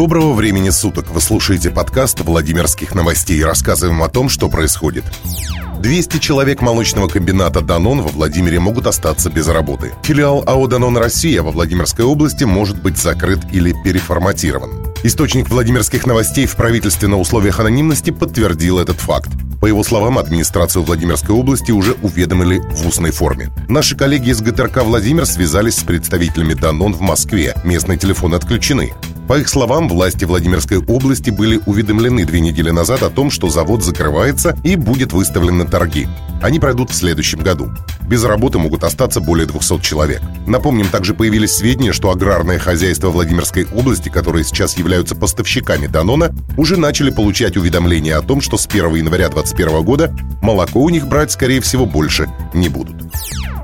Доброго 0.00 0.32
времени 0.32 0.70
суток! 0.70 1.10
Вы 1.10 1.20
слушаете 1.20 1.68
подкаст 1.68 2.20
Владимирских 2.20 2.94
новостей 2.94 3.36
и 3.36 3.44
рассказываем 3.44 4.02
о 4.02 4.08
том, 4.08 4.30
что 4.30 4.48
происходит. 4.48 5.04
200 5.82 6.16
человек 6.20 6.62
молочного 6.62 7.06
комбината 7.06 7.60
«Данон» 7.60 8.00
во 8.00 8.08
Владимире 8.08 8.60
могут 8.60 8.86
остаться 8.86 9.28
без 9.28 9.46
работы. 9.46 9.92
Филиал 10.02 10.42
АО 10.46 10.68
«Данон 10.68 10.96
Россия» 10.96 11.42
во 11.42 11.50
Владимирской 11.50 12.06
области 12.06 12.44
может 12.44 12.80
быть 12.80 12.96
закрыт 12.96 13.40
или 13.52 13.74
переформатирован. 13.84 14.70
Источник 15.02 15.50
Владимирских 15.50 16.06
новостей 16.06 16.46
в 16.46 16.56
правительстве 16.56 17.06
на 17.06 17.18
условиях 17.18 17.60
анонимности 17.60 18.08
подтвердил 18.08 18.78
этот 18.78 18.96
факт. 19.00 19.28
По 19.60 19.66
его 19.66 19.84
словам, 19.84 20.16
администрацию 20.16 20.82
Владимирской 20.82 21.34
области 21.34 21.72
уже 21.72 21.92
уведомили 22.00 22.58
в 22.58 22.86
устной 22.86 23.10
форме. 23.10 23.50
Наши 23.68 23.94
коллеги 23.98 24.30
из 24.30 24.40
ГТРК 24.40 24.82
«Владимир» 24.82 25.26
связались 25.26 25.76
с 25.76 25.84
представителями 25.84 26.54
«Данон» 26.54 26.94
в 26.94 27.02
Москве. 27.02 27.54
Местные 27.64 27.98
телефоны 27.98 28.36
отключены. 28.36 28.94
По 29.30 29.38
их 29.38 29.48
словам, 29.48 29.88
власти 29.88 30.24
Владимирской 30.24 30.78
области 30.78 31.30
были 31.30 31.60
уведомлены 31.64 32.24
две 32.24 32.40
недели 32.40 32.70
назад 32.70 33.04
о 33.04 33.10
том, 33.10 33.30
что 33.30 33.48
завод 33.48 33.84
закрывается 33.84 34.58
и 34.64 34.74
будет 34.74 35.12
выставлен 35.12 35.58
на 35.58 35.66
торги. 35.66 36.08
Они 36.42 36.58
пройдут 36.58 36.90
в 36.90 36.96
следующем 36.96 37.38
году. 37.38 37.70
Без 38.08 38.24
работы 38.24 38.58
могут 38.58 38.82
остаться 38.82 39.20
более 39.20 39.46
200 39.46 39.82
человек. 39.82 40.20
Напомним, 40.48 40.88
также 40.88 41.14
появились 41.14 41.52
сведения, 41.52 41.92
что 41.92 42.10
аграрное 42.10 42.58
хозяйство 42.58 43.10
Владимирской 43.10 43.68
области, 43.72 44.08
которые 44.08 44.42
сейчас 44.42 44.76
являются 44.76 45.14
поставщиками 45.14 45.86
Данона, 45.86 46.34
уже 46.56 46.76
начали 46.76 47.10
получать 47.10 47.56
уведомления 47.56 48.18
о 48.18 48.22
том, 48.22 48.40
что 48.40 48.58
с 48.58 48.66
1 48.66 48.96
января 48.96 49.28
2021 49.28 49.84
года 49.84 50.12
молоко 50.42 50.80
у 50.80 50.88
них 50.88 51.06
брать, 51.06 51.30
скорее 51.30 51.60
всего, 51.60 51.86
больше 51.86 52.28
не 52.52 52.68
будут. 52.68 52.96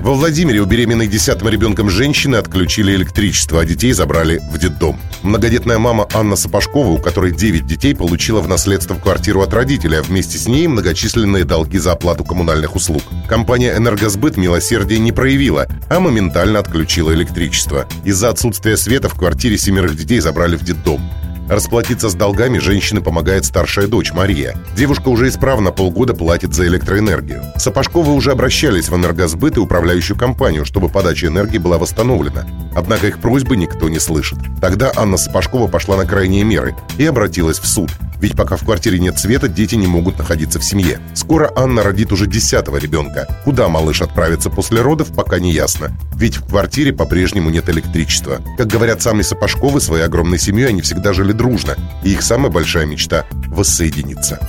Во 0.00 0.14
Владимире 0.14 0.60
у 0.60 0.64
беременной 0.64 1.08
десятым 1.08 1.48
ребенком 1.48 1.90
женщины 1.90 2.36
отключили 2.36 2.94
электричество, 2.94 3.60
а 3.60 3.64
детей 3.64 3.92
забрали 3.92 4.40
в 4.50 4.56
детдом. 4.56 4.98
Многодетная 5.22 5.78
мама 5.78 6.06
Анна 6.14 6.36
Сапожкова, 6.36 6.88
у 6.90 6.98
которой 6.98 7.32
9 7.32 7.66
детей, 7.66 7.96
получила 7.96 8.40
в 8.40 8.48
наследство 8.48 8.94
квартиру 8.94 9.42
от 9.42 9.52
родителя, 9.52 9.98
а 9.98 10.02
вместе 10.02 10.38
с 10.38 10.46
ней 10.46 10.68
многочисленные 10.68 11.44
долги 11.44 11.78
за 11.78 11.92
оплату 11.92 12.24
коммунальных 12.24 12.76
услуг. 12.76 13.02
Компания 13.28 13.76
«Энергосбыт» 13.76 14.36
милосердия 14.36 15.00
не 15.00 15.10
проявила, 15.10 15.66
а 15.90 15.98
моментально 15.98 16.60
отключила 16.60 17.12
электричество. 17.12 17.88
Из-за 18.04 18.28
отсутствия 18.28 18.76
света 18.76 19.08
в 19.08 19.14
квартире 19.14 19.58
семерых 19.58 19.96
детей 19.96 20.20
забрали 20.20 20.56
в 20.56 20.62
детдом. 20.62 21.02
Расплатиться 21.48 22.10
с 22.10 22.14
долгами 22.14 22.58
женщине 22.58 23.00
помогает 23.00 23.46
старшая 23.46 23.86
дочь 23.86 24.12
Мария. 24.12 24.54
Девушка 24.76 25.08
уже 25.08 25.28
исправно 25.28 25.70
полгода 25.72 26.12
платит 26.12 26.52
за 26.54 26.66
электроэнергию. 26.66 27.42
Сапожковы 27.56 28.12
уже 28.12 28.32
обращались 28.32 28.90
в 28.90 28.94
энергосбыт 28.96 29.56
и 29.56 29.60
управляющую 29.60 30.16
компанию, 30.16 30.66
чтобы 30.66 30.88
подача 30.88 31.26
энергии 31.26 31.58
была 31.58 31.78
восстановлена. 31.78 32.46
Однако 32.74 33.06
их 33.06 33.18
просьбы 33.18 33.56
никто 33.56 33.88
не 33.88 33.98
слышит. 33.98 34.38
Тогда 34.60 34.92
Анна 34.94 35.16
Сапожкова 35.16 35.68
пошла 35.68 35.96
на 35.96 36.04
крайние 36.04 36.44
меры 36.44 36.76
и 36.98 37.06
обратилась 37.06 37.58
в 37.58 37.66
суд. 37.66 37.90
Ведь 38.20 38.36
пока 38.36 38.56
в 38.56 38.64
квартире 38.64 38.98
нет 38.98 39.18
света, 39.18 39.48
дети 39.48 39.74
не 39.74 39.86
могут 39.86 40.18
находиться 40.18 40.58
в 40.58 40.64
семье. 40.64 41.00
Скоро 41.14 41.52
Анна 41.54 41.82
родит 41.82 42.12
уже 42.12 42.26
десятого 42.26 42.76
ребенка. 42.76 43.26
Куда 43.44 43.68
малыш 43.68 44.02
отправится 44.02 44.50
после 44.50 44.80
родов, 44.80 45.12
пока 45.14 45.38
не 45.38 45.52
ясно. 45.52 45.96
Ведь 46.14 46.36
в 46.36 46.46
квартире 46.46 46.92
по-прежнему 46.92 47.50
нет 47.50 47.68
электричества. 47.68 48.40
Как 48.56 48.66
говорят 48.66 49.02
сами 49.02 49.22
Сапожковы, 49.22 49.80
своей 49.80 50.04
огромной 50.04 50.38
семьей 50.38 50.68
они 50.68 50.82
всегда 50.82 51.12
жили 51.12 51.32
дружно. 51.32 51.76
И 52.02 52.12
их 52.12 52.22
самая 52.22 52.50
большая 52.50 52.86
мечта– 52.86 53.24
воссоединиться. 53.48 54.40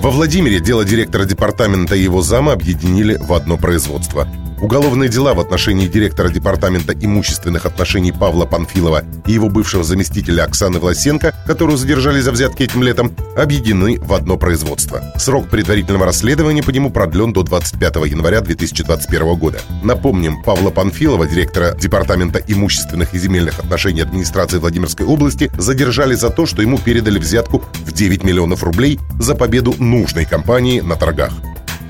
Во 0.00 0.10
Владимире 0.10 0.60
дело 0.60 0.84
директора 0.84 1.24
департамента 1.24 1.96
и 1.96 2.02
его 2.02 2.22
зама 2.22 2.52
объединили 2.52 3.16
в 3.20 3.32
одно 3.32 3.56
производство. 3.56 4.28
Уголовные 4.60 5.08
дела 5.08 5.34
в 5.34 5.40
отношении 5.40 5.86
директора 5.86 6.30
Департамента 6.30 6.92
имущественных 6.92 7.64
отношений 7.64 8.10
Павла 8.10 8.44
Панфилова 8.44 9.04
и 9.26 9.32
его 9.32 9.48
бывшего 9.48 9.84
заместителя 9.84 10.44
Оксаны 10.44 10.80
Власенко, 10.80 11.32
которую 11.46 11.78
задержали 11.78 12.20
за 12.20 12.32
взятки 12.32 12.64
этим 12.64 12.82
летом, 12.82 13.14
объединены 13.36 14.00
в 14.00 14.12
одно 14.12 14.36
производство. 14.36 15.00
Срок 15.16 15.48
предварительного 15.48 16.06
расследования 16.06 16.64
по 16.64 16.70
нему 16.70 16.90
продлен 16.90 17.32
до 17.32 17.44
25 17.44 17.96
января 18.06 18.40
2021 18.40 19.36
года. 19.36 19.60
Напомним, 19.84 20.42
Павла 20.42 20.70
Панфилова, 20.70 21.28
директора 21.28 21.76
Департамента 21.78 22.40
имущественных 22.46 23.14
и 23.14 23.18
земельных 23.18 23.60
отношений 23.60 24.00
администрации 24.00 24.58
Владимирской 24.58 25.06
области, 25.06 25.52
задержали 25.56 26.14
за 26.14 26.30
то, 26.30 26.46
что 26.46 26.62
ему 26.62 26.78
передали 26.78 27.20
взятку 27.20 27.62
в 27.84 27.92
9 27.92 28.24
миллионов 28.24 28.64
рублей 28.64 28.98
за 29.20 29.36
победу 29.36 29.74
нужной 29.78 30.24
компании 30.24 30.80
на 30.80 30.96
торгах. 30.96 31.32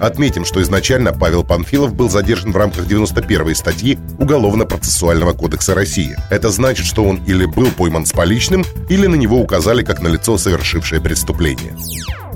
Отметим, 0.00 0.44
что 0.44 0.62
изначально 0.62 1.12
Павел 1.12 1.44
Панфилов 1.44 1.94
был 1.94 2.08
задержан 2.08 2.52
в 2.52 2.56
рамках 2.56 2.86
91-й 2.86 3.54
статьи 3.54 3.98
Уголовно-процессуального 4.18 5.32
кодекса 5.32 5.74
России. 5.74 6.16
Это 6.30 6.50
значит, 6.50 6.86
что 6.86 7.04
он 7.04 7.22
или 7.24 7.44
был 7.44 7.70
пойман 7.70 8.06
с 8.06 8.12
поличным, 8.12 8.64
или 8.88 9.06
на 9.06 9.16
него 9.16 9.40
указали 9.40 9.82
как 9.82 10.00
на 10.00 10.08
лицо, 10.08 10.38
совершившее 10.38 11.00
преступление. 11.00 11.74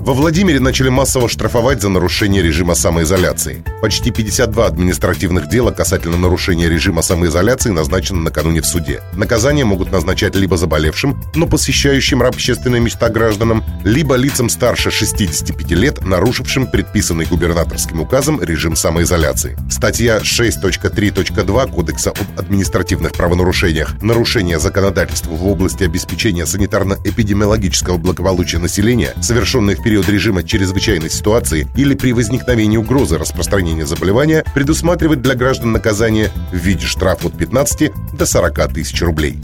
Во 0.03 0.11
Владимире 0.11 0.59
начали 0.59 0.89
массово 0.89 1.29
штрафовать 1.29 1.81
за 1.81 1.87
нарушение 1.87 2.43
режима 2.43 2.75
самоизоляции. 2.75 3.63
Почти 3.81 4.11
52 4.11 4.65
административных 4.65 5.47
дела 5.47 5.71
касательно 5.71 6.17
нарушения 6.17 6.67
режима 6.67 7.01
самоизоляции 7.01 7.69
назначены 7.69 8.19
накануне 8.19 8.59
в 8.59 8.65
суде. 8.65 8.99
Наказания 9.13 9.63
могут 9.63 9.93
назначать 9.93 10.35
либо 10.35 10.57
заболевшим, 10.57 11.23
но 11.35 11.47
посещающим 11.47 12.21
общественные 12.21 12.81
места 12.81 13.07
гражданам, 13.07 13.63
либо 13.85 14.15
лицам 14.15 14.49
старше 14.49 14.91
65 14.91 15.71
лет, 15.71 16.05
нарушившим 16.05 16.67
предписанный 16.67 17.23
губернаторским 17.23 18.01
указом 18.01 18.43
режим 18.43 18.75
самоизоляции. 18.75 19.57
Статья 19.71 20.17
6.3.2 20.17 21.71
Кодекса 21.71 22.09
об 22.09 22.39
административных 22.41 23.13
правонарушениях 23.13 24.01
«Нарушение 24.01 24.59
законодательства 24.59 25.31
в 25.31 25.47
области 25.47 25.85
обеспечения 25.85 26.43
санитарно-эпидемиологического 26.43 27.97
благополучия 27.97 28.57
населения, 28.57 29.13
совершенные 29.21 29.77
в 29.77 29.81
период 29.81 29.92
период 29.93 30.09
режима 30.09 30.41
чрезвычайной 30.41 31.11
ситуации 31.11 31.67
или 31.75 31.93
при 31.93 32.13
возникновении 32.13 32.77
угрозы 32.77 33.19
распространения 33.19 33.85
заболевания 33.85 34.43
предусматривает 34.55 35.21
для 35.21 35.35
граждан 35.35 35.71
наказание 35.71 36.31
в 36.51 36.55
виде 36.55 36.87
штрафа 36.87 37.27
от 37.27 37.37
15 37.37 37.91
до 38.17 38.25
40 38.25 38.73
тысяч 38.73 38.99
рублей. 39.03 39.37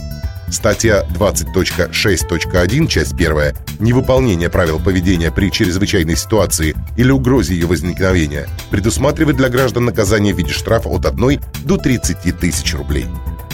Статья 0.49 1.05
20.6.1, 1.13 2.87
часть 2.87 3.13
1. 3.13 3.55
Невыполнение 3.79 4.49
правил 4.49 4.79
поведения 4.79 5.31
при 5.31 5.51
чрезвычайной 5.51 6.15
ситуации 6.15 6.75
или 6.97 7.11
угрозе 7.11 7.53
ее 7.53 7.67
возникновения 7.67 8.47
предусматривает 8.71 9.37
для 9.37 9.49
граждан 9.49 9.85
наказание 9.85 10.33
в 10.33 10.37
виде 10.39 10.51
штрафа 10.51 10.89
от 10.89 11.05
1 11.05 11.41
до 11.65 11.77
30 11.77 12.39
тысяч 12.39 12.73
рублей. 12.73 13.05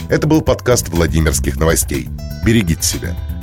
Это 0.08 0.28
был 0.28 0.40
подкаст 0.40 0.88
Владимирских 0.88 1.58
новостей. 1.58 2.08
Берегите 2.46 2.84
себя. 2.84 3.35